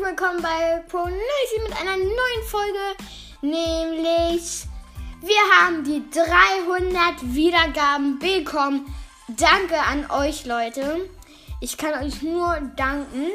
willkommen 0.00 0.40
bei 0.40 0.82
Pronacy 0.88 1.60
mit 1.62 1.78
einer 1.78 1.98
neuen 1.98 2.42
Folge. 2.46 2.78
Nämlich, 3.42 4.64
wir 5.20 5.36
haben 5.60 5.84
die 5.84 6.02
300 6.10 7.34
Wiedergaben 7.34 8.18
bekommen. 8.18 8.94
Danke 9.28 9.78
an 9.78 10.10
euch, 10.10 10.46
Leute. 10.46 11.10
Ich 11.60 11.76
kann 11.76 12.02
euch 12.02 12.22
nur 12.22 12.60
danken. 12.76 13.26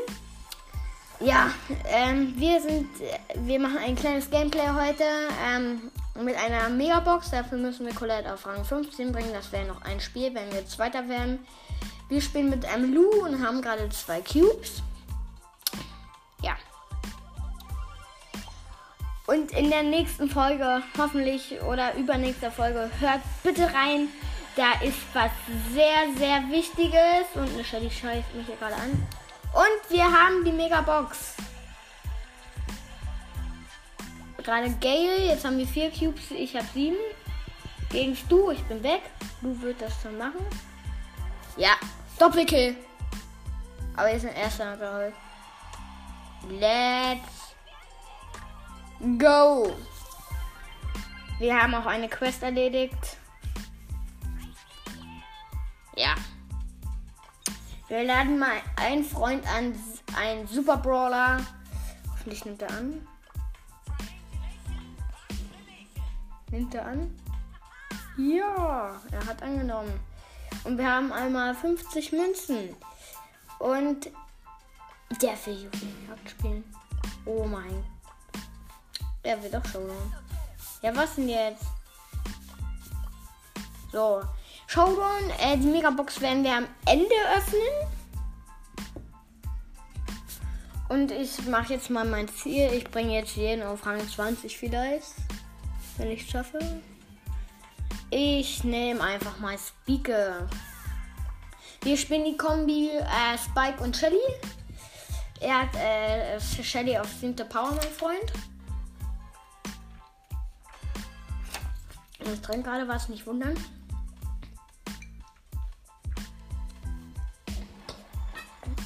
Ja, 1.20 1.52
ähm, 1.88 2.34
wir 2.36 2.60
sind, 2.60 2.90
wir 3.36 3.60
machen 3.60 3.78
ein 3.78 3.96
kleines 3.96 4.32
Gameplay 4.32 4.68
heute 4.68 5.04
ähm, 5.48 5.92
mit 6.20 6.36
einer 6.36 6.70
Megabox. 6.70 7.30
Dafür 7.30 7.60
müssen 7.60 7.86
wir 7.86 7.94
Colette 7.94 8.34
auf 8.34 8.48
Rang 8.48 8.66
15 8.66 9.12
bringen. 9.12 9.34
Das 9.34 9.52
wäre 9.52 9.68
noch 9.68 9.84
ein 9.84 10.00
Spiel, 10.00 10.34
wenn 10.34 10.52
wir 10.52 10.66
Zweiter 10.66 11.08
werden. 11.10 11.46
Wir 12.10 12.22
spielen 12.22 12.50
mit 12.50 12.66
einem 12.66 12.92
Lu 12.92 13.08
und 13.24 13.46
haben 13.46 13.62
gerade 13.62 13.88
zwei 13.90 14.22
Cubes. 14.22 14.82
Ja. 16.46 16.56
Und 19.28 19.52
in 19.52 19.72
der 19.72 19.82
nächsten 19.82 20.30
Folge, 20.30 20.84
hoffentlich 20.98 21.60
oder 21.64 21.96
übernächster 21.96 22.52
Folge, 22.52 22.92
hört 23.00 23.22
bitte 23.44 23.64
rein. 23.74 24.10
Da 24.56 24.74
ist 24.82 25.00
was 25.14 25.32
sehr, 25.74 26.16
sehr 26.18 26.50
Wichtiges. 26.52 27.26
Und 27.34 27.50
eine 27.54 27.64
Shelly 27.64 27.90
scheißt 27.90 28.36
mich 28.36 28.46
hier 28.46 28.56
gerade 28.58 28.76
an. 28.76 28.92
Und 29.54 29.90
wir 29.90 30.04
haben 30.04 30.46
die 30.46 30.52
Megabox. 30.52 31.34
Gerade 34.38 34.70
Gale, 34.80 35.26
jetzt 35.26 35.44
haben 35.44 35.58
wir 35.58 35.66
vier 35.66 35.90
Cubes, 35.90 36.30
ich 36.30 36.56
habe 36.56 36.68
sieben. 36.74 36.98
Gegen 37.90 38.16
Stu, 38.16 38.52
ich 38.52 38.62
bin 38.66 38.84
weg. 38.84 39.02
Du 39.42 39.60
wird 39.62 39.82
das 39.82 39.94
schon 40.04 40.18
machen. 40.18 40.46
Ja, 41.58 41.72
Doppelkill. 42.20 42.76
Aber 43.96 44.12
ist 44.12 44.26
ein 44.26 44.36
erster 44.36 44.78
glaube 44.78 45.14
Let's 46.50 47.56
go. 49.18 49.74
Wir 51.40 51.62
haben 51.62 51.74
auch 51.76 51.86
eine 51.86 52.08
Quest 52.08 52.44
erledigt. 52.44 53.18
Ja. 55.96 56.16
Wir 57.88 58.04
laden 58.04 58.40
mal 58.40 58.58
einen 58.78 59.04
Freund 59.04 59.46
an, 59.48 59.76
einen 60.18 60.48
Super 60.48 60.78
Brawler. 60.78 61.46
Hoffentlich 62.12 62.46
nimmt 62.46 62.62
er 62.62 62.72
an. 62.72 63.08
Nimmt 66.52 66.74
er 66.76 66.86
an? 66.86 67.20
Ja, 68.18 69.02
er 69.12 69.26
hat 69.26 69.44
angenommen. 69.44 70.00
Und 70.64 70.78
wir 70.78 70.90
haben 70.90 71.12
einmal 71.12 71.54
50 71.54 72.12
Münzen. 72.12 72.76
Und 73.60 74.10
der 75.22 75.38
will 75.46 75.54
Juwelenjagd 75.54 76.30
spielen. 76.30 76.64
Oh 77.26 77.46
mein. 77.46 77.84
Der 79.24 79.42
will 79.42 79.52
doch 79.52 79.66
Showdown. 79.66 80.14
Ja, 80.82 80.96
was 80.96 81.16
denn 81.16 81.30
jetzt? 81.30 81.64
So. 83.92 84.22
Showdown, 84.68 85.30
äh, 85.40 85.58
die 85.58 85.68
Megabox 85.68 86.20
werden 86.22 86.44
wir 86.44 86.58
am 86.58 86.68
Ende 86.86 87.16
öffnen. 87.36 87.62
Und 90.90 91.12
ich 91.12 91.46
mache 91.48 91.74
jetzt 91.74 91.90
mal 91.90 92.06
mein 92.06 92.28
Ziel. 92.28 92.72
Ich 92.74 92.86
bringe 92.86 93.14
jetzt 93.14 93.36
jeden 93.36 93.64
auf 93.64 93.86
Rang 93.86 94.08
20 94.08 94.58
vielleicht. 94.58 95.14
Wenn 95.98 96.12
ich 96.12 96.22
es 96.22 96.30
schaffe. 96.30 96.60
Ich 98.12 98.64
nehme 98.64 99.02
einfach 99.02 99.40
mal 99.40 99.58
Speaker. 99.58 100.48
Wir 101.82 101.98
spielen 101.98 102.26
die 102.26 102.38
Kombi 102.38 102.90
äh, 102.90 103.38
Spike 103.38 103.84
und 103.84 103.96
Shelly. 103.96 104.18
Er 105.42 105.62
hat 105.62 105.76
äh, 105.76 106.40
Shelly 106.40 106.98
auf 106.98 107.12
7. 107.12 107.36
Power, 107.50 107.72
mein 107.72 107.90
Freund. 107.90 108.34
Ich 112.20 112.42
trinke 112.42 112.64
gerade 112.64 112.88
was, 112.88 113.10
nicht 113.10 113.26
wundern. 113.28 113.56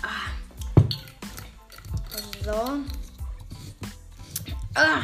Ah. 0.02 0.30
So. 2.44 2.80
Ah. 4.76 5.04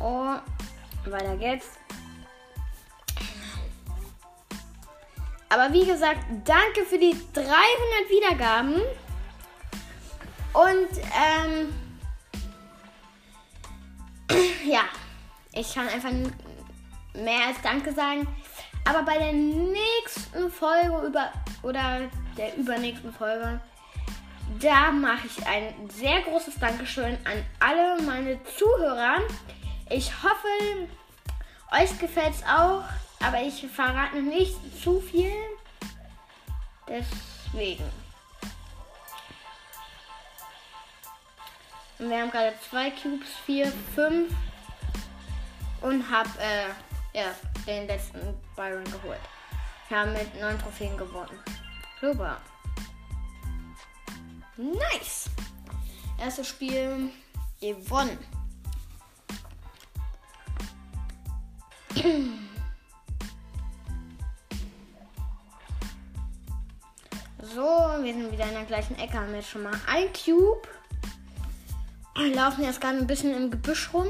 Oh. 0.00 0.34
Weiter 1.10 1.36
geht's. 1.36 1.66
Aber 5.48 5.72
wie 5.72 5.86
gesagt, 5.86 6.20
danke 6.44 6.84
für 6.84 6.98
die 6.98 7.16
300 7.32 7.50
Wiedergaben. 8.08 8.80
Und 10.54 10.88
ähm, 11.14 11.74
ja, 14.64 14.84
ich 15.52 15.74
kann 15.74 15.88
einfach 15.88 16.10
mehr 17.14 17.48
als 17.48 17.60
Danke 17.62 17.92
sagen. 17.92 18.26
Aber 18.86 19.02
bei 19.02 19.18
der 19.18 19.32
nächsten 19.32 20.50
Folge 20.50 21.06
über 21.06 21.32
oder 21.62 22.08
der 22.36 22.56
übernächsten 22.56 23.12
Folge, 23.12 23.60
da 24.60 24.90
mache 24.90 25.26
ich 25.26 25.46
ein 25.46 25.88
sehr 25.90 26.20
großes 26.22 26.58
Dankeschön 26.58 27.16
an 27.24 27.44
alle 27.60 28.00
meine 28.02 28.38
Zuhörer. 28.44 29.18
Ich 29.90 30.12
hoffe, 30.22 30.88
euch 31.72 31.98
gefällt 31.98 32.34
es 32.34 32.42
auch, 32.44 32.84
aber 33.20 33.42
ich 33.42 33.66
verrate 33.66 34.22
nicht 34.22 34.54
zu 34.82 35.00
viel. 35.00 35.32
Deswegen. 36.86 38.03
Wir 42.08 42.20
haben 42.20 42.30
gerade 42.30 42.54
zwei 42.68 42.90
Cubes, 42.90 43.28
vier, 43.46 43.72
fünf 43.94 44.30
und 45.80 46.10
hab 46.10 46.26
äh, 46.38 46.68
ja, 47.18 47.34
den 47.66 47.86
letzten 47.86 48.20
Byron 48.54 48.84
geholt. 48.84 49.20
Wir 49.88 50.00
haben 50.00 50.12
mit 50.12 50.38
neun 50.38 50.58
Trophäen 50.58 50.96
gewonnen. 50.98 51.38
Super. 52.00 52.36
Nice. 54.56 55.30
Erstes 56.20 56.48
Spiel 56.48 57.10
gewonnen. 57.60 58.18
So, 67.40 67.62
wir 68.02 68.12
sind 68.12 68.30
wieder 68.30 68.44
in 68.44 68.54
der 68.54 68.64
gleichen 68.64 68.98
Ecke. 68.98 69.14
Haben 69.14 69.34
jetzt 69.34 69.48
schon 69.48 69.62
mal 69.62 69.72
ein 69.86 70.08
Cube. 70.12 70.68
Wir 72.16 72.32
laufen 72.32 72.62
jetzt 72.62 72.80
gerade 72.80 72.98
ein 72.98 73.08
bisschen 73.08 73.34
im 73.34 73.50
Gebüsch 73.50 73.90
rum. 73.92 74.06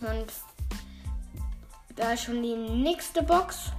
Und 0.00 0.26
da 1.96 2.12
ist 2.12 2.24
schon 2.24 2.42
die 2.42 2.54
nächste 2.54 3.22
Box. 3.22 3.72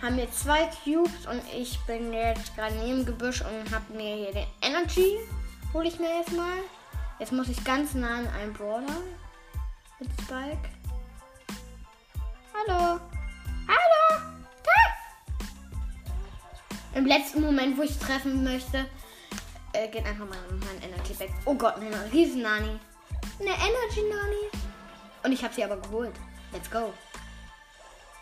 Haben 0.00 0.16
wir 0.16 0.30
zwei 0.32 0.68
Cubes 0.82 1.26
und 1.26 1.40
ich 1.56 1.78
bin 1.86 2.12
jetzt 2.12 2.56
gerade 2.56 2.74
neben 2.74 3.06
Gebüsch 3.06 3.40
und 3.42 3.72
habe 3.72 3.92
mir 3.94 4.16
hier 4.16 4.32
den 4.32 4.46
Energy. 4.60 5.16
Hole 5.72 5.86
ich 5.86 6.00
mir 6.00 6.18
jetzt 6.18 6.32
mal. 6.32 6.58
Jetzt 7.20 7.30
muss 7.30 7.48
ich 7.48 7.62
ganz 7.62 7.94
nah 7.94 8.18
an 8.18 8.26
einen 8.26 8.52
Brawler. 8.52 9.00
Mit 10.00 10.10
Spike. 10.22 10.68
Hallo. 12.52 12.98
Hallo. 13.68 14.22
Da. 14.64 14.72
Im 16.98 17.06
letzten 17.06 17.42
Moment, 17.42 17.78
wo 17.78 17.82
ich 17.82 17.96
treffen 17.96 18.42
möchte, 18.42 18.86
äh, 19.72 19.88
geht 19.88 20.06
einfach 20.06 20.26
mal 20.28 20.38
mein 20.50 20.90
Energy 20.90 21.18
weg. 21.18 21.30
Oh 21.44 21.54
Gott, 21.54 21.76
eine 21.76 22.12
riesen 22.12 22.42
Nani. 22.42 22.78
Eine 23.40 23.50
Energy 23.50 24.02
Nani. 24.08 24.62
Und 25.24 25.32
ich 25.32 25.42
habe 25.42 25.54
sie 25.54 25.64
aber 25.64 25.76
geholt. 25.76 26.14
Let's 26.52 26.70
go. 26.70 26.92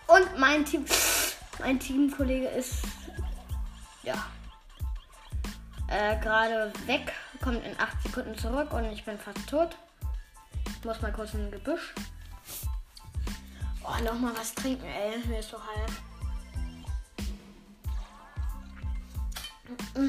Und 0.06 0.38
mein 0.38 0.64
Team, 0.64 0.84
mein 1.58 1.78
Teamkollege 1.78 2.48
ist 2.48 2.82
ja 4.02 4.14
äh, 5.88 6.18
gerade 6.20 6.72
weg, 6.86 7.12
kommt 7.42 7.64
in 7.64 7.78
8 7.78 8.02
Sekunden 8.02 8.38
zurück 8.38 8.72
und 8.72 8.84
ich 8.92 9.04
bin 9.04 9.18
fast 9.18 9.46
tot. 9.48 9.76
Ich 10.78 10.84
muss 10.84 11.00
mal 11.02 11.12
kurz 11.12 11.34
in 11.34 11.46
ein 11.46 11.50
Gebüsch. 11.50 11.94
Oh, 13.82 14.04
noch 14.04 14.18
mal 14.18 14.32
was 14.36 14.54
trinken, 14.54 14.86
ey. 14.86 15.18
Mir 15.26 15.40
ist 15.40 15.50
so 15.50 15.58
halb. 15.58 15.90
Ja, 19.96 20.00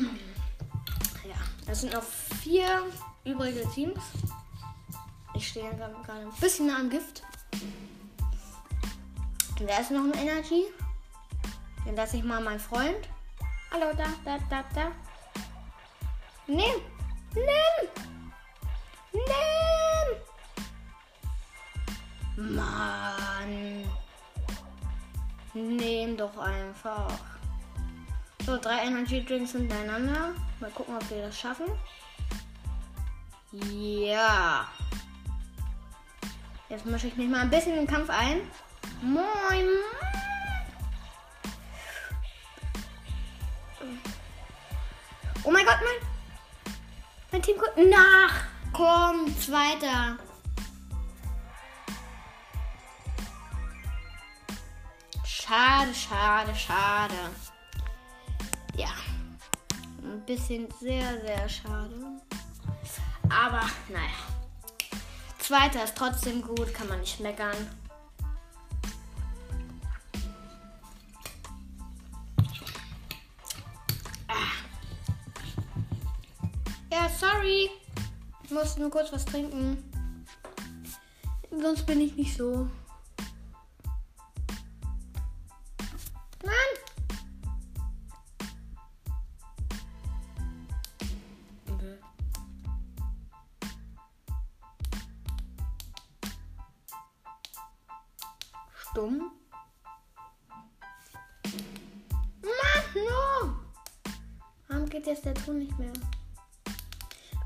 es 1.67 1.81
sind 1.81 1.93
noch 1.93 2.03
vier 2.03 2.83
übrige 3.23 3.67
Teams. 3.71 3.99
Ich 5.33 5.47
stehe 5.47 5.73
gerade 5.75 5.95
ein 5.95 6.31
bisschen 6.39 6.69
am 6.69 6.89
Gift. 6.89 7.23
Da 9.59 9.77
ist 9.77 9.91
noch 9.91 10.03
ein 10.03 10.13
Energy. 10.13 10.65
Den 11.85 11.95
lasse 11.95 12.17
ich 12.17 12.23
mal 12.23 12.41
mein 12.41 12.59
Freund. 12.59 13.07
Hallo, 13.71 13.93
da, 13.95 14.05
da, 14.25 14.37
da, 14.49 14.63
da. 14.75 14.91
Nimm! 16.47 16.81
Nimm! 17.33 17.87
Nimm! 22.35 22.55
Mann! 22.55 23.85
Nimm 25.53 26.17
doch 26.17 26.37
einfach. 26.37 27.30
So, 28.45 28.57
drei 28.57 28.85
Energy 28.85 29.23
Drinks 29.23 29.51
hintereinander. 29.51 30.33
Mal 30.59 30.71
gucken, 30.71 30.95
ob 30.95 31.09
wir 31.09 31.21
das 31.21 31.39
schaffen. 31.39 31.65
Ja. 33.51 34.67
Jetzt 36.69 36.85
mische 36.85 37.07
ich 37.07 37.17
mich 37.17 37.29
mal 37.29 37.41
ein 37.41 37.49
bisschen 37.49 37.73
in 37.73 37.85
den 37.85 37.87
Kampf 37.87 38.09
ein. 38.09 38.41
Moin. 39.01 39.67
Oh 45.43 45.51
mein 45.51 45.65
Gott, 45.65 45.77
mein, 45.83 46.73
mein 47.31 47.41
Team 47.41 47.57
kommt 47.57 47.89
nach. 47.89 48.43
Komm, 48.73 49.27
zweiter. 49.39 50.17
Schade, 55.25 55.93
schade, 55.93 56.55
schade. 56.55 57.15
Ja. 58.77 58.89
Ein 60.03 60.25
bisschen 60.25 60.67
sehr, 60.79 61.21
sehr 61.21 61.49
schade. 61.49 62.21
Aber 63.29 63.61
naja. 63.89 64.09
Zweiter 65.39 65.83
ist 65.83 65.95
trotzdem 65.95 66.41
gut, 66.41 66.73
kann 66.73 66.87
man 66.87 66.99
nicht 66.99 67.19
meckern. 67.19 67.55
Ah. 74.27 74.51
Ja, 76.91 77.09
sorry. 77.09 77.69
Ich 78.43 78.51
muss 78.51 78.77
nur 78.77 78.89
kurz 78.89 79.11
was 79.11 79.25
trinken. 79.25 79.83
Sonst 81.51 81.85
bin 81.85 82.01
ich 82.01 82.15
nicht 82.15 82.35
so. 82.35 82.67
Nicht 105.71 105.79
mehr? 105.79 105.91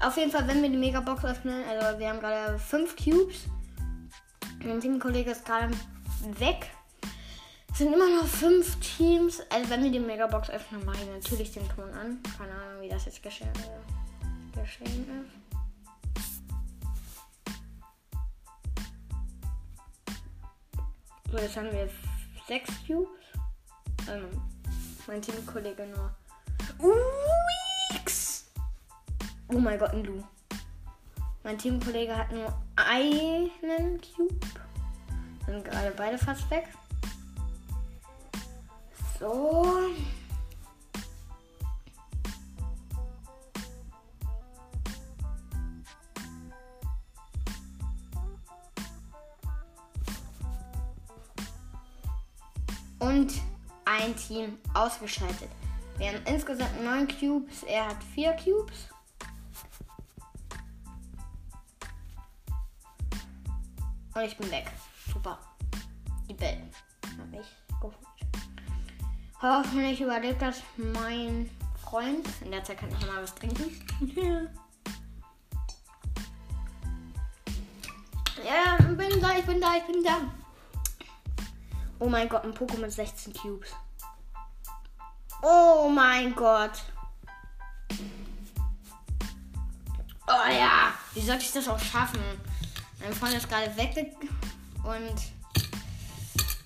Auf 0.01 0.17
jeden 0.17 0.31
Fall, 0.31 0.47
wenn 0.47 0.61
wir 0.61 0.69
die 0.69 0.77
Megabox 0.77 1.23
öffnen, 1.25 1.63
also 1.67 1.99
wir 1.99 2.09
haben 2.09 2.19
gerade 2.19 2.59
fünf 2.59 2.95
Cubes. 2.95 3.45
Mein 4.63 4.79
Teamkollege 4.79 5.31
ist 5.31 5.45
gerade 5.45 5.73
weg. 6.39 6.69
Es 7.71 7.79
sind 7.79 7.93
immer 7.93 8.09
noch 8.09 8.27
fünf 8.27 8.79
Teams. 8.79 9.41
Also 9.49 9.69
wenn 9.69 9.83
wir 9.83 9.91
die 9.91 9.99
Megabox 9.99 10.49
öffnen, 10.49 10.83
mache 10.85 11.03
ich 11.03 11.09
natürlich 11.09 11.51
den 11.51 11.67
Ton 11.69 11.91
an. 11.93 12.19
Keine 12.37 12.51
Ahnung, 12.51 12.81
wie 12.81 12.89
das 12.89 13.05
jetzt 13.05 13.21
geschehen, 13.21 13.51
äh, 13.55 14.59
geschehen 14.59 15.05
ist. 15.23 15.45
So, 21.31 21.37
jetzt 21.37 21.57
haben 21.57 21.71
wir 21.71 21.89
sechs 22.47 22.71
Cubes. 22.87 23.09
Ähm, 24.09 24.41
mein 25.07 25.21
Teamkollege 25.21 25.85
nur. 25.87 26.15
Uix! 26.79 27.34
Oh 29.47 29.59
mein 29.59 29.77
Gott, 29.77 29.93
ein 29.93 30.03
Lu. 30.03 30.23
Mein 31.43 31.57
Teamkollege 31.57 32.17
hat 32.17 32.31
nur 32.31 32.51
einen 32.75 34.01
Cube. 34.01 34.35
Sind 35.45 35.63
gerade 35.63 35.91
beide 35.95 36.17
fast 36.17 36.49
weg. 36.49 36.67
So. 39.19 39.77
Und 52.97 53.33
ein 53.85 54.15
Team 54.15 54.57
ausgeschaltet. 54.73 55.49
Wir 55.97 56.07
haben 56.07 56.23
insgesamt 56.25 56.83
neun 56.83 57.07
Cubes. 57.07 57.61
Er 57.63 57.89
hat 57.89 58.03
vier 58.03 58.33
Cubes. 58.33 58.89
Ich 64.25 64.37
bin 64.37 64.49
weg. 64.51 64.65
Super. 65.11 65.37
Die 66.27 66.33
Bell 66.33 66.61
habe 67.19 67.37
ich 67.41 67.47
geholt. 67.79 67.95
Hoffentlich 69.41 70.01
überlebt 70.01 70.41
das 70.41 70.61
mein 70.77 71.49
Freund. 71.83 72.27
In 72.41 72.51
der 72.51 72.63
Zeit 72.63 72.79
kann 72.79 72.89
ich 72.89 73.05
mal 73.05 73.21
was 73.21 73.35
trinken. 73.35 73.69
ja, 78.43 78.77
bin 78.77 79.21
da, 79.21 79.37
ich 79.37 79.45
bin 79.45 79.61
da, 79.61 79.75
ich 79.77 79.83
bin 79.83 80.03
da. 80.03 80.17
Oh 81.99 82.09
mein 82.09 82.27
Gott, 82.27 82.43
ein 82.43 82.53
Pokémon 82.53 82.79
mit 82.79 82.91
16 82.91 83.33
Cubes. 83.33 83.69
Oh 85.43 85.87
mein 85.89 86.33
Gott. 86.33 86.83
Oh 90.27 90.49
ja, 90.51 90.91
wie 91.13 91.21
soll 91.21 91.37
ich 91.37 91.51
das 91.51 91.67
auch 91.67 91.79
schaffen? 91.79 92.19
Mein 93.05 93.13
Freund 93.13 93.35
ist 93.35 93.47
gerade 93.47 93.77
weg 93.77 94.15
und 94.83 95.15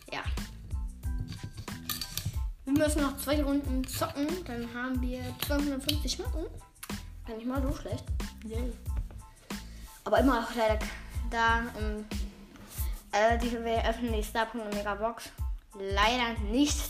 ja. 0.09 0.21
Wir 2.63 2.73
müssen 2.73 3.01
noch 3.01 3.17
zwei 3.17 3.43
Runden 3.43 3.85
zocken, 3.85 4.25
dann 4.45 4.73
haben 4.73 5.01
wir 5.01 5.19
250 5.45 6.19
Marken. 6.19 6.45
Gar 7.27 7.35
nicht 7.35 7.45
mal 7.45 7.61
so 7.61 7.75
schlecht. 7.75 8.05
Yeah. 8.45 8.71
Aber 10.05 10.19
immer 10.19 10.39
noch 10.39 10.55
leider 10.55 10.79
da 11.29 11.59
im 11.77 12.05
äh, 13.11 13.37
die, 13.39 13.51
wir 13.51 13.83
öffnen 13.89 14.13
die 14.13 14.23
Starpunkte 14.23 14.77
Megabox. 14.77 15.31
Leider 15.77 16.39
nicht. 16.49 16.89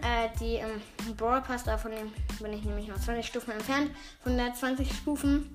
Äh, 0.00 0.30
die 0.40 0.56
im 0.56 0.80
ähm, 1.06 1.16
Brawl 1.16 1.42
Pass, 1.42 1.64
davon 1.64 1.92
bin 2.40 2.52
ich 2.54 2.64
nämlich 2.64 2.88
noch 2.88 2.98
20 2.98 3.26
Stufen 3.26 3.52
entfernt. 3.52 3.90
Von 4.22 4.38
der 4.38 4.54
20 4.54 4.90
Stufen 4.90 5.54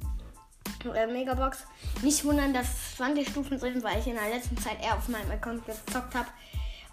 äh, 0.86 1.08
Megabox. 1.08 1.66
Nicht 2.02 2.24
wundern, 2.26 2.54
dass 2.54 2.96
20 2.98 3.28
Stufen 3.30 3.60
sind, 3.60 3.84
weil 3.84 4.00
ich 4.00 4.08
in 4.08 4.16
der 4.16 4.30
letzten 4.30 4.58
Zeit 4.58 4.82
eher 4.82 4.96
auf 4.96 5.08
meinem 5.08 5.32
Account 5.32 5.66
gezockt 5.66 6.16
habe, 6.16 6.28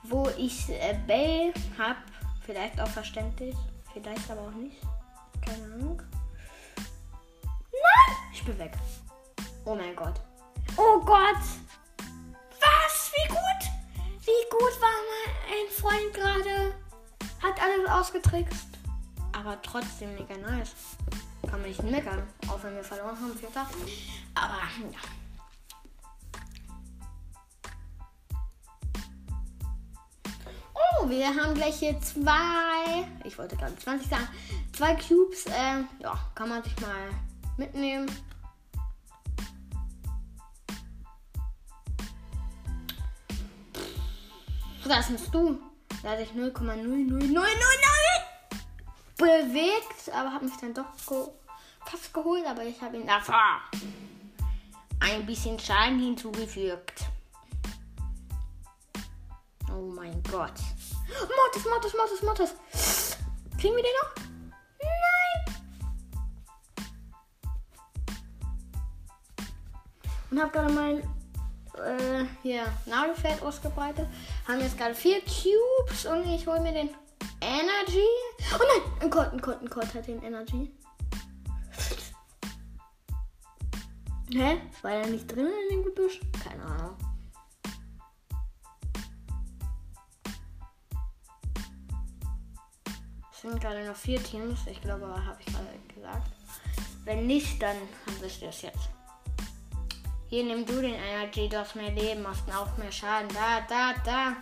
wo 0.02 0.28
ich 0.37 0.68
äh, 0.70 0.99
Bell 1.06 1.52
habe. 1.78 1.99
Vielleicht 2.44 2.80
auch 2.80 2.88
verständlich, 2.88 3.56
vielleicht 3.92 4.30
aber 4.30 4.42
auch 4.42 4.52
nicht. 4.52 4.76
Keine 5.44 5.75
Ahnung. 5.75 6.02
Nein! 6.76 8.16
Ich 8.32 8.44
bin 8.44 8.58
weg. 8.58 8.72
Oh 9.64 9.75
mein 9.75 9.94
Gott. 9.96 10.20
Oh 10.76 11.00
Gott! 11.04 11.42
Was? 12.61 13.12
Wie 13.14 13.28
gut? 13.28 13.76
Wie 14.25 14.50
gut 14.50 14.80
war 14.80 14.88
mein 15.49 15.70
Freund 15.70 16.14
gerade? 16.14 16.75
Hat 17.42 17.61
alles 17.62 17.88
ausgetrickst. 17.88 18.68
Aber 19.32 19.61
trotzdem 19.62 20.14
mega 20.14 20.37
nice. 20.37 20.75
Kann 21.48 21.60
man 21.60 21.68
nicht 21.68 21.82
meckern. 21.82 22.22
Auch 22.48 22.62
wenn 22.62 22.74
wir 22.74 22.84
verloren 22.84 23.16
haben, 23.20 23.38
Vierter. 23.38 23.66
Aber 24.34 24.60
ja. 24.92 24.98
Oh, 30.74 31.08
wir 31.08 31.28
haben 31.28 31.54
gleich 31.54 31.78
hier 31.78 32.00
zwei. 32.00 33.06
Ich 33.24 33.38
wollte 33.38 33.56
gerade 33.56 33.76
20 33.76 34.08
sagen. 34.08 34.28
Zwei 34.72 34.94
Cubes. 34.94 35.46
Äh, 35.46 35.84
ja, 36.00 36.18
kann 36.34 36.48
man 36.48 36.62
sich 36.62 36.78
mal 36.80 37.10
mitnehmen. 37.56 38.10
Was 44.84 45.08
bist 45.08 45.34
du? 45.34 45.58
Da 46.02 46.10
hatte 46.10 46.22
ich 46.22 46.30
0,00000 46.30 47.32
bewegt, 49.16 50.11
aber 50.12 50.32
habe 50.32 50.44
mich 50.44 50.56
dann 50.61 50.75
doch 50.75 50.96
ge 51.08 51.28
fast 51.85 52.12
geholt, 52.12 52.44
aber 52.46 52.64
ich 52.64 52.80
habe 52.80 52.96
ihn 52.96 53.06
davor 53.06 53.61
ein 55.00 55.25
bisschen 55.25 55.58
Schaden 55.58 56.00
hinzugefügt. 56.00 57.04
Oh 59.70 59.92
mein 59.94 60.23
Gott. 60.25 60.54
Mortis, 61.37 61.64
Mortis, 61.64 61.94
Mortis, 61.94 62.23
Mortis. 62.23 63.16
Kriegen 63.61 63.76
wir 63.76 63.82
den 63.82 63.92
noch? 64.02 64.14
Nein. 64.80 65.54
Und 70.30 70.40
habe 70.40 70.50
gerade 70.50 70.73
mein 70.73 70.99
äh, 70.99 72.25
hier 72.42 72.66
Nagelfeld 72.87 73.42
ausgebreitet. 73.42 74.08
Haben 74.49 74.61
jetzt 74.61 74.76
gerade 74.76 74.94
vier 74.94 75.20
Cubes 75.20 76.06
und 76.06 76.26
ich 76.26 76.46
hole 76.46 76.61
mir 76.61 76.73
den 76.73 76.90
Energy. 77.40 78.08
Oh 78.54 78.58
nein, 78.58 78.92
ein 79.00 79.10
Colt, 79.10 79.32
ein 79.32 79.40
Colt, 79.40 79.60
ein 79.62 79.70
Colt 79.70 79.94
hat 79.94 80.06
den 80.06 80.22
Energy. 80.22 80.72
Hä? 84.30 84.60
War 84.82 84.92
er 84.92 85.06
nicht 85.06 85.26
drin 85.26 85.46
in 85.46 85.76
dem 85.76 85.84
Gebüsch? 85.84 86.20
Keine 86.44 86.64
Ahnung. 86.64 86.96
sind 93.50 93.60
gerade 93.60 93.86
noch 93.86 93.96
vier 93.96 94.22
Teams. 94.22 94.60
Ich 94.66 94.80
glaube, 94.80 95.06
habe 95.06 95.38
ich 95.40 95.46
gerade 95.46 95.66
gesagt. 95.94 96.30
Wenn 97.04 97.26
nicht, 97.26 97.62
dann 97.62 97.76
wisst 98.20 98.42
ihr 98.42 98.48
es 98.48 98.62
jetzt. 98.62 98.88
Hier 100.28 100.44
nimm 100.44 100.66
du 100.66 100.80
den 100.80 100.94
Energy, 100.94 101.48
du 101.48 101.58
hast 101.58 101.76
mehr 101.76 101.92
Leben, 101.92 102.22
machst 102.22 102.42
auch 102.52 102.76
mehr 102.76 102.90
Schaden. 102.90 103.28
Da, 103.28 103.60
da, 103.68 103.94
da. 104.04 104.36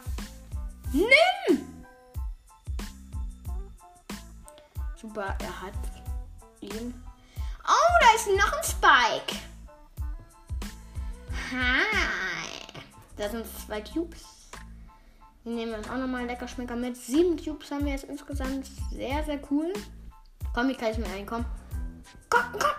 Nimm! 0.92 1.63
Super, 5.04 5.37
er 5.38 5.61
hat 5.61 5.75
ihn. 6.61 6.94
Oh, 7.62 7.94
da 8.00 8.14
ist 8.16 8.26
noch 8.26 8.52
ein 8.54 8.64
Spike. 8.64 9.38
Hi. 11.52 12.80
Da 13.14 13.28
sind 13.28 13.44
zwei 13.66 13.82
Cubes. 13.82 14.25
Die 15.44 15.50
nehmen 15.50 15.73
wir 15.73 15.78
uns 15.78 15.90
auch 15.90 15.99
nochmal 15.99 16.25
lecker 16.25 16.49
Schmecker 16.49 16.75
mit. 16.75 16.96
Sieben 16.96 17.37
Cubes 17.37 17.70
haben 17.70 17.84
wir 17.84 17.92
jetzt 17.92 18.04
insgesamt. 18.04 18.70
Sehr, 18.92 19.23
sehr 19.25 19.38
cool. 19.50 19.75
Komm, 20.54 20.70
ich 20.70 20.78
kann 20.78 20.88
jetzt 20.88 20.99
mit 20.99 21.11
reinkommen. 21.11 21.44
Komm, 22.30 22.52
komm. 22.52 22.70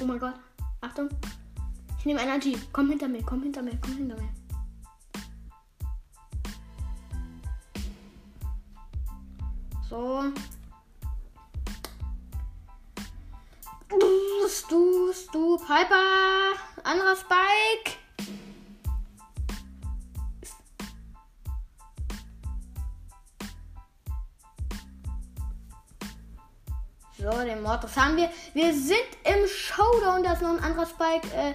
Oh 0.00 0.06
mein 0.06 0.18
Gott. 0.18 0.34
Achtung. 0.80 1.10
Ich 1.98 2.06
nehme 2.06 2.22
Energy. 2.22 2.58
Komm 2.72 2.88
hinter 2.88 3.06
mir, 3.06 3.22
komm 3.22 3.42
hinter 3.42 3.60
mir, 3.60 3.78
komm 3.82 3.98
hinter 3.98 4.16
mir. 4.16 4.30
So. 9.90 10.22
Du, 14.68 15.12
du, 15.32 15.56
Piper. 15.56 16.54
Anderer 16.84 17.16
Spike. 17.16 17.98
So, 27.18 27.30
den 27.40 27.60
Mortis 27.62 27.96
haben 27.96 28.16
wir. 28.16 28.30
Wir 28.54 28.72
sind 28.72 28.94
im 29.24 29.48
Showdown. 29.48 30.22
Da 30.22 30.34
ist 30.34 30.42
noch 30.42 30.50
ein 30.50 30.60
anderer 30.60 30.86
Spike 30.86 31.26
äh, 31.34 31.54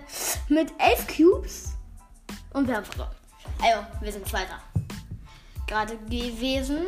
mit 0.50 0.74
11 0.77 1.08
Cubes. 1.08 1.70
Und 2.51 2.68
wir 2.68 2.75
haben 2.75 2.86
verloren. 2.86 3.15
Also, 3.62 3.88
wir 4.01 4.12
sind 4.12 4.27
Zweiter. 4.27 4.60
Gerade 5.68 5.96
gewesen. 6.00 6.86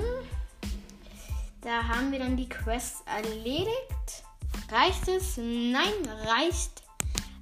Da 1.61 1.87
haben 1.87 2.11
wir 2.11 2.19
dann 2.19 2.37
die 2.37 2.49
Quest 2.49 3.03
erledigt. 3.07 4.23
Reicht 4.69 5.07
es? 5.07 5.37
Nein, 5.37 5.93
reicht 6.25 6.83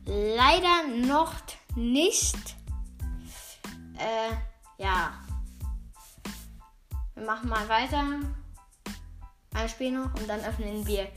leider 0.06 0.88
noch 0.88 1.34
nicht. 1.76 2.38
Äh, 3.98 4.32
ja. 4.78 5.14
Wir 7.16 7.26
machen 7.26 7.50
mal 7.50 7.68
weiter. 7.68 8.04
Ein 9.54 9.70
Spiel 9.70 9.92
noch 9.92 10.14
und 10.16 10.28
dann 10.28 10.42
öffnen 10.42 10.86
wir 10.86 11.08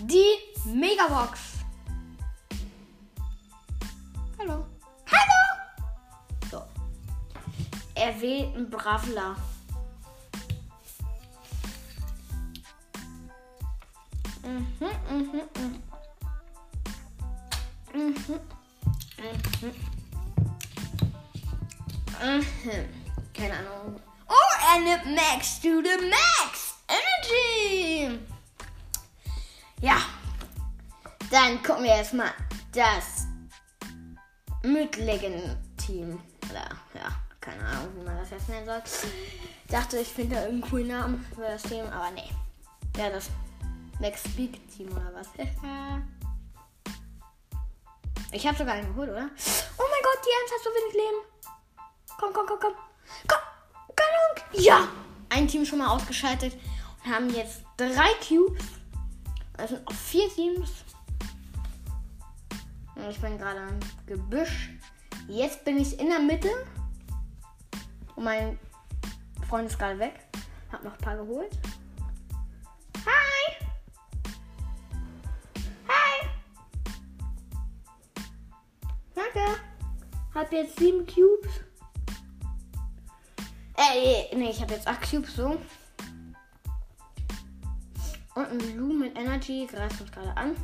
die 0.00 0.34
Megabox. 0.64 1.40
Hallo. 4.38 4.64
Hallo! 5.10 6.50
So. 6.50 6.62
Er 7.94 8.20
wählt 8.20 8.54
einen 8.54 8.70
Bravler. 8.70 9.36
Keine 23.34 23.54
Ahnung. 23.54 24.00
Oh, 24.28 24.74
and 24.74 24.86
it 24.86 25.06
max 25.14 25.60
to 25.60 25.82
the 25.82 26.10
max 26.10 26.74
energy. 26.88 28.18
Ja. 29.80 29.98
Dann 31.30 31.62
gucken 31.62 31.84
wir 31.84 31.90
erstmal 31.90 32.32
das 32.72 33.26
Mütligen-Team. 34.62 36.20
Oder, 36.50 36.70
ja, 36.94 37.12
keine 37.40 37.64
Ahnung, 37.64 37.88
wie 37.96 38.04
man 38.04 38.16
das 38.16 38.30
jetzt 38.30 38.48
nennen 38.48 38.66
soll. 38.66 38.82
Ich 38.84 39.70
dachte, 39.70 39.98
ich 39.98 40.08
finde 40.08 40.36
da 40.36 40.44
irgendeinen 40.44 40.70
coolen 40.70 40.88
Namen 40.88 41.26
für 41.34 41.42
das 41.42 41.62
Team, 41.62 41.84
aber 41.86 42.10
nee. 42.12 42.30
Ja, 42.96 43.10
das 43.10 43.30
Next 44.00 44.28
Speak 44.28 44.60
Team 44.70 44.88
oder 44.92 45.12
was? 45.14 45.28
ich 48.32 48.46
habe 48.46 48.56
sogar 48.56 48.74
einen 48.74 48.88
geholt, 48.88 49.10
oder? 49.10 49.28
Oh 49.78 49.84
mein 49.90 50.02
Gott, 50.02 50.20
die 50.24 50.30
Ems 50.40 50.52
hat 50.52 50.62
so 50.62 50.70
wenig 50.70 50.94
Leben. 50.94 51.22
Komm, 52.18 52.32
komm, 52.32 52.46
komm, 52.46 52.58
komm. 52.60 52.74
Komm, 53.26 53.38
komm. 53.88 54.60
Ja! 54.60 54.88
Ein 55.30 55.46
Team 55.46 55.64
schon 55.64 55.78
mal 55.78 55.88
ausgeschaltet 55.88 56.54
und 57.04 57.12
haben 57.12 57.30
jetzt 57.30 57.62
drei 57.76 58.10
Cubes. 58.26 58.62
Also 59.56 59.78
auf 59.84 59.96
vier 59.96 60.28
Teams. 60.28 60.70
Und 62.94 63.10
ich 63.10 63.20
bin 63.20 63.38
gerade 63.38 63.60
im 63.60 63.78
Gebüsch. 64.06 64.70
Jetzt 65.26 65.64
bin 65.64 65.76
ich 65.78 65.98
in 66.00 66.08
der 66.08 66.20
Mitte. 66.20 66.48
Und 68.16 68.24
mein 68.24 68.58
Freund 69.48 69.68
ist 69.68 69.78
gerade 69.78 69.98
weg. 69.98 70.14
Hab 70.72 70.82
noch 70.82 70.92
ein 70.92 70.98
paar 70.98 71.16
geholt. 71.16 71.50
Danke. 79.34 79.60
Hab 80.34 80.52
jetzt 80.52 80.78
sieben 80.78 81.06
Cubes. 81.06 81.60
Äh, 83.76 84.34
nee, 84.34 84.50
ich 84.50 84.60
habe 84.60 84.74
jetzt 84.74 84.86
acht 84.86 85.08
Cubes 85.10 85.36
so. 85.36 85.60
Und 88.34 88.46
ein 88.46 88.76
Lu 88.76 88.92
mit 88.92 89.18
Energy 89.18 89.66
greift 89.66 90.00
uns 90.00 90.12
gerade 90.12 90.36
an. 90.36 90.56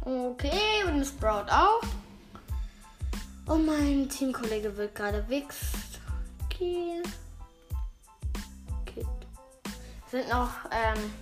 Okay, 0.00 0.84
und 0.86 0.94
ein 0.94 1.04
Sprout 1.04 1.50
auch. 1.50 1.82
Und 3.46 3.66
mein 3.66 4.08
Teamkollege 4.08 4.76
wird 4.76 4.94
gerade 4.94 5.26
wichst. 5.28 6.00
Okay. 6.44 7.02
Es 10.04 10.10
sind 10.10 10.28
noch 10.30 10.50
ähm, 10.70 11.12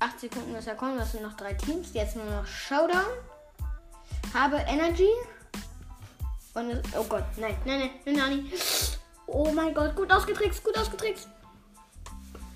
8 0.00 0.20
Sekunden, 0.20 0.52
bis 0.54 0.66
er 0.66 0.74
kommt. 0.74 0.98
Das 0.98 1.12
sind 1.12 1.22
noch 1.22 1.34
drei 1.34 1.54
Teams. 1.54 1.92
Jetzt 1.92 2.16
nur 2.16 2.24
noch 2.24 2.46
Showdown. 2.46 3.06
Habe 4.32 4.56
Energy. 4.56 5.08
Und 6.54 6.82
oh 6.96 7.04
Gott, 7.04 7.24
nein, 7.36 7.56
nein, 7.64 7.78
nein, 7.80 7.90
nein, 8.04 8.14
nein. 8.16 8.52
Oh 9.26 9.50
mein 9.50 9.74
Gott, 9.74 9.96
gut 9.96 10.12
ausgetrickst, 10.12 10.62
gut 10.62 10.78
ausgetrickst. 10.78 11.28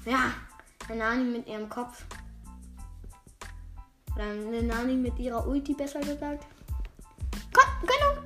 Ja, 0.05 0.33
Nani 0.95 1.25
mit 1.25 1.47
ihrem 1.49 1.69
Kopf. 1.69 2.05
Oder 4.15 4.35
Nani 4.35 4.95
mit 4.95 5.19
ihrer 5.19 5.47
Ulti, 5.47 5.75
besser 5.75 6.01
gesagt. 6.01 6.47
Komm, 7.53 7.87
Gönnung! 7.87 8.25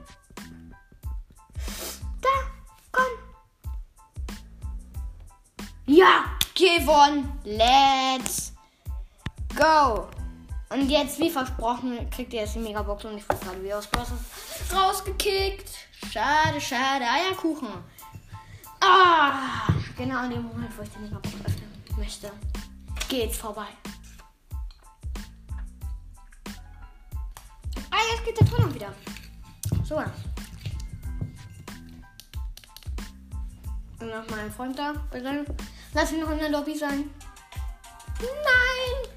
Da, 2.21 2.28
komm! 2.92 3.07
Ja, 5.87 6.25
gewonnen! 6.54 7.40
Let's 7.45 8.51
go! 9.54 10.09
Und 10.71 10.88
jetzt, 10.88 11.18
wie 11.18 11.28
versprochen, 11.28 12.09
kriegt 12.11 12.32
ihr 12.32 12.40
jetzt 12.40 12.54
die 12.54 12.61
Megabox 12.61 13.04
und 13.04 13.18
ich 13.18 13.28
wurde 13.28 13.62
wie 13.62 13.75
aus 13.75 13.87
Process 13.87 14.18
rausgekickt. 14.75 15.68
Schade, 16.11 16.61
schade. 16.61 17.04
Eierkuchen. 17.04 17.68
Ah, 18.80 19.68
genau 19.97 20.25
in 20.25 20.30
dem 20.30 20.42
Moment, 20.44 20.76
wo 20.76 20.82
ich 20.82 20.88
die 20.90 20.99
Megabox 21.00 21.28
öffne 21.44 21.62
möchte, 21.99 22.32
geht's 23.09 23.37
vorbei. 23.37 23.66
Ah, 27.90 28.00
jetzt 28.12 28.25
geht 28.25 28.40
der 28.40 28.47
Ton 28.47 28.75
wieder. 28.75 28.94
So. 29.85 29.97
Und 34.00 34.09
noch 34.09 34.28
mein 34.30 34.50
Freund 34.50 34.78
da. 34.78 34.94
Bitte. 35.11 35.44
Lass 35.92 36.12
ihn 36.12 36.21
noch 36.21 36.30
in 36.30 36.38
der 36.38 36.49
Lobby 36.49 36.76
sein. 36.76 37.11
Nein! 38.18 39.12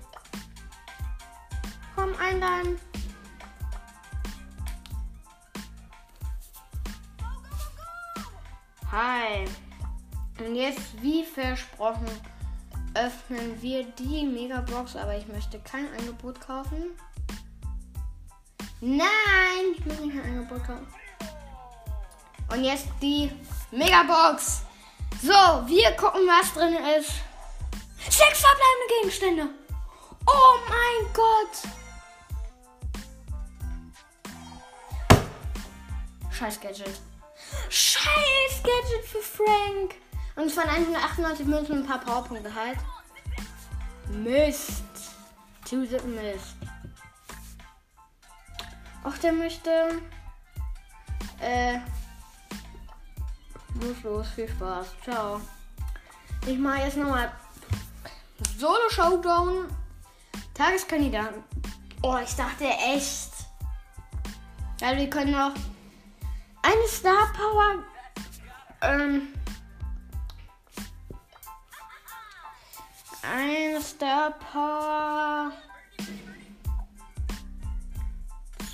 Komm, 2.05 2.15
einladen. 2.19 2.79
Hi. 8.91 9.45
Und 10.37 10.55
jetzt, 10.55 11.01
wie 11.01 11.23
versprochen, 11.23 12.05
öffnen 12.93 13.59
wir 13.59 13.85
die 13.85 14.23
Megabox, 14.23 14.95
aber 14.95 15.17
ich 15.17 15.27
möchte 15.27 15.59
kein 15.61 15.87
Angebot 15.97 16.39
kaufen. 16.39 16.91
Nein, 18.81 19.07
ich 19.75 19.83
möchte 19.83 20.05
nicht 20.05 20.19
ein 20.19 20.37
Angebot 20.37 20.63
kaufen. 20.63 20.87
Und 22.51 22.63
jetzt 22.63 22.87
die 23.01 23.31
Megabox. 23.71 24.61
So, 25.23 25.31
wir 25.31 25.91
gucken, 25.93 26.21
was 26.27 26.53
drin 26.53 26.75
ist. 26.99 27.13
Sechs 27.97 28.41
verbleibende 28.41 28.93
Gegenstände. 29.01 29.49
Oh 30.27 30.59
mein 30.69 31.13
Gott. 31.13 31.84
Scheiß 36.37 36.59
Gadget. 36.59 36.99
Scheiß 37.69 38.61
Gadget 38.61 39.05
für 39.05 39.21
Frank. 39.21 39.95
Und 40.35 40.47
es 40.47 40.57
waren 40.57 40.69
198 40.69 41.45
Münzen 41.45 41.71
und 41.71 41.83
ein 41.83 41.87
paar 41.87 41.99
Powerpunkte 41.99 42.53
halt. 42.53 42.77
Mist. 44.09 44.83
Zu 45.63 45.77
Mist. 45.77 46.55
Ach, 49.03 49.17
der 49.19 49.31
möchte. 49.31 50.01
Äh. 51.39 51.79
Los, 53.81 54.03
los, 54.03 54.27
viel 54.35 54.49
Spaß. 54.49 54.87
Ciao. 55.03 55.39
Ich 56.45 56.57
mache 56.57 56.81
jetzt 56.81 56.97
nochmal 56.97 57.31
Solo 58.57 58.89
Showdown. 58.89 59.67
Tageskandidaten. 60.53 61.43
Oh, 62.01 62.17
ich 62.21 62.35
dachte 62.35 62.65
echt. 62.65 63.31
Ja, 64.81 64.97
wir 64.97 65.09
können 65.09 65.31
noch 65.31 65.53
eine 66.65 66.87
Star 66.87 67.31
Power. 67.33 67.83
Ähm, 68.81 69.27
eine 73.21 73.81
Star 73.81 74.31
Power. 74.31 75.51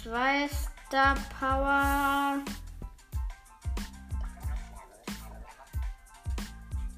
Zwei 0.03 0.47
Star 0.47 1.15
Power. 1.39 2.39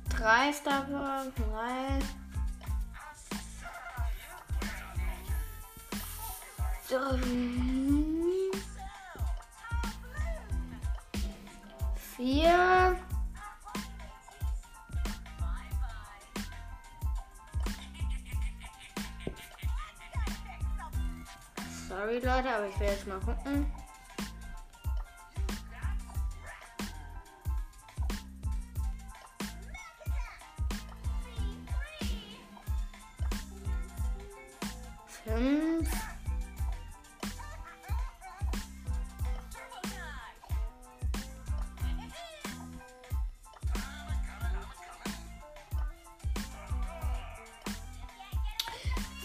Drei 0.10 0.54
Star 0.54 0.84
Power. 0.84 1.26
Drei. 1.36 2.00
Vier. 12.24 12.98
Sorry 21.90 22.14
Leute, 22.14 22.30
aber 22.30 22.70
ich 22.70 22.80
will 22.80 22.88
jetzt 22.88 23.08
mal 23.08 23.20
gucken. 23.20 23.70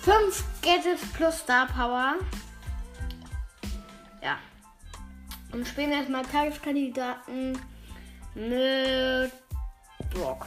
5 0.09 0.43
Gadgets 0.63 1.03
plus 1.13 1.39
Star 1.41 1.67
Power. 1.67 2.15
Ja. 4.23 4.39
Und 5.53 5.69
spielen 5.69 5.93
erstmal 5.93 6.25
Tageskandidaten 6.25 7.59
mit 8.35 9.31
Brock. 10.15 10.47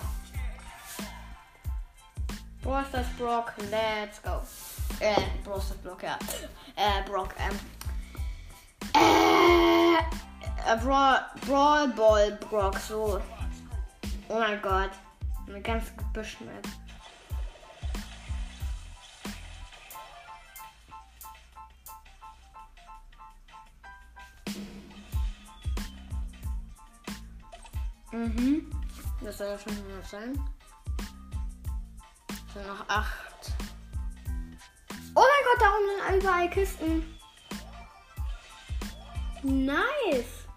Brosters 2.63 3.05
Brock, 3.19 3.53
let's 3.69 4.19
go. 4.23 4.41
Äh, 4.99 5.13
Brosters 5.43 5.77
Brock, 5.77 6.01
ja. 6.01 6.17
Äh, 6.75 7.07
Brock, 7.07 7.35
ähm. 7.37 7.59
Äh, 8.95 10.71
äh 10.73 10.77
Brawl, 10.83 11.19
Brawl 11.45 11.87
Ball 11.89 12.31
Brock, 12.49 12.79
so. 12.79 13.21
Oh 14.27 14.39
mein 14.39 14.59
Gott. 14.59 14.89
Eine 15.47 15.61
ganz 15.61 15.95
gebüschene 15.95 16.51
Mhm. 28.11 28.69
Das 29.21 29.37
soll 29.37 29.47
ja 29.47 29.57
schon 29.57 29.73
100 29.73 30.07
sein. 30.07 30.39
So 32.53 32.59
noch 32.61 32.87
8. 32.89 33.07
Oh 35.15 35.21
mein 35.21 35.45
Gott, 35.45 35.61
da 35.61 35.71
unten 35.75 36.13
sind 36.13 36.21
überall 36.21 36.49
Kisten. 36.49 37.17
Nice. 39.43 40.47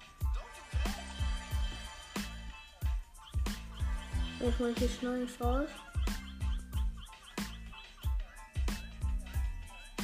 Jetzt 4.40 4.60
mal 4.60 4.74
hier 4.76 4.88
schnell 4.88 5.24
nicht 5.24 5.40
raus. 5.40 5.68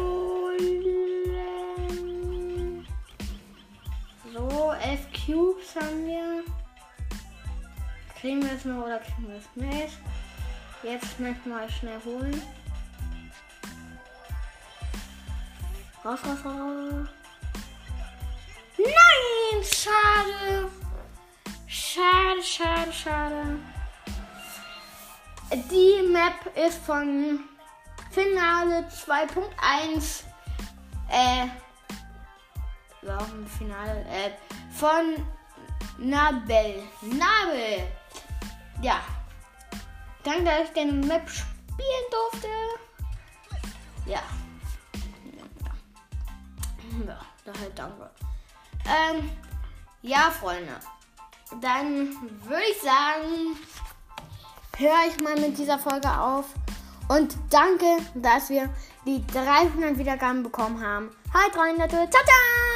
So, 4.33 4.73
elf 4.73 5.07
Cubes 5.12 5.75
haben 5.77 6.07
wir. 6.07 6.44
Kriegen 8.20 8.42
wir 8.42 8.53
es 8.53 8.64
noch 8.64 8.85
oder 8.85 8.99
kriegen 8.99 9.29
wir 9.29 9.37
es 9.37 9.49
nicht? 9.55 9.99
Jetzt 10.83 11.18
möchten 11.20 11.51
wir 11.51 11.68
schnell 11.70 12.01
holen. 12.05 12.42
Raus, 16.05 16.18
raus, 16.25 16.44
raus. 16.44 17.09
Nein, 18.79 19.64
schade. 19.64 20.70
Schade, 21.66 22.42
schade, 22.42 22.92
schade. 22.92 23.59
Die 25.53 26.07
Map 26.09 26.57
ist 26.57 26.79
von 26.79 27.41
Finale 28.13 28.89
2.1. 28.89 30.23
Äh. 31.09 31.49
Warum 33.03 33.45
Finale? 33.47 34.05
Äh, 34.09 34.31
von 34.71 35.27
Nabel. 35.99 36.85
Nabel. 37.03 37.85
Ja. 38.81 39.01
Danke, 40.23 40.45
dass 40.45 40.69
ich 40.69 40.73
den 40.73 41.01
Map 41.01 41.29
spielen 41.29 42.07
durfte. 42.11 42.49
Ja. 44.07 44.23
Ja, 47.07 47.21
daher 47.45 47.71
danke. 47.71 48.11
Ähm, 48.85 49.31
ja, 50.03 50.31
Freunde. 50.31 50.79
Dann 51.61 52.15
würde 52.45 52.63
ich 52.71 52.81
sagen, 52.81 53.57
höre 54.81 55.07
ich 55.09 55.23
mal 55.23 55.38
mit 55.38 55.59
dieser 55.59 55.79
Folge 55.79 56.09
auf. 56.09 56.47
Und 57.09 57.37
danke, 57.51 57.85
dass 58.14 58.51
wir 58.51 58.71
die 59.07 59.25
300 59.27 59.99
Wiedergaben 59.99 60.43
bekommen 60.43 60.81
haben. 60.83 61.11
Hi, 61.35 61.51
300. 61.53 61.90
Ciao, 61.90 62.09
ciao! 62.09 62.70